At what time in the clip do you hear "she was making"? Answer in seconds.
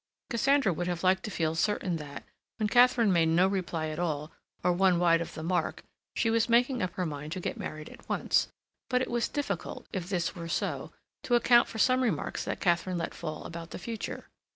6.15-6.81